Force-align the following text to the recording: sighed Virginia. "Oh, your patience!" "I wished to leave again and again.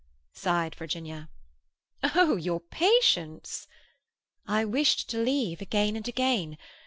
sighed 0.33 0.73
Virginia. 0.73 1.29
"Oh, 2.15 2.35
your 2.35 2.59
patience!" 2.59 3.67
"I 4.47 4.65
wished 4.65 5.07
to 5.11 5.19
leave 5.21 5.61
again 5.61 5.95
and 5.95 6.07
again. 6.07 6.57